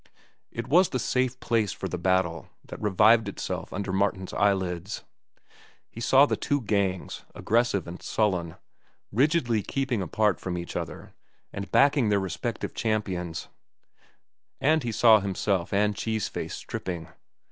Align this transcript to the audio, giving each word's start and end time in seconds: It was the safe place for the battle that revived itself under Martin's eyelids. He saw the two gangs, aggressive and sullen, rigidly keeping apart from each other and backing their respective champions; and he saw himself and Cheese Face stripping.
It 0.49 0.67
was 0.67 0.89
the 0.89 0.97
safe 0.97 1.39
place 1.39 1.71
for 1.71 1.87
the 1.87 1.99
battle 1.99 2.49
that 2.65 2.81
revived 2.81 3.29
itself 3.29 3.71
under 3.71 3.93
Martin's 3.93 4.33
eyelids. 4.33 5.03
He 5.91 6.01
saw 6.01 6.25
the 6.25 6.35
two 6.35 6.61
gangs, 6.61 7.23
aggressive 7.35 7.85
and 7.87 8.01
sullen, 8.01 8.55
rigidly 9.11 9.61
keeping 9.61 10.01
apart 10.01 10.39
from 10.39 10.57
each 10.57 10.75
other 10.75 11.13
and 11.53 11.71
backing 11.71 12.09
their 12.09 12.19
respective 12.19 12.73
champions; 12.73 13.47
and 14.59 14.81
he 14.81 14.91
saw 14.91 15.19
himself 15.19 15.71
and 15.71 15.95
Cheese 15.95 16.27
Face 16.27 16.55
stripping. 16.55 17.09